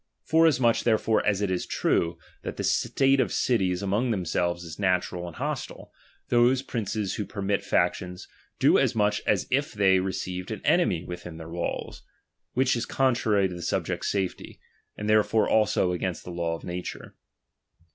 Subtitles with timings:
[0.23, 5.27] Forasmuch therefore as it is true, that the state of cities among themselves is natural
[5.27, 5.91] and hostile,
[6.29, 8.27] those princes who permit factions,
[8.57, 12.01] do as much as if they received an enemy within tlieir walls:
[12.53, 14.59] which is contrary to the subjects' safety,
[14.97, 17.13] and therefore also against the law of nature.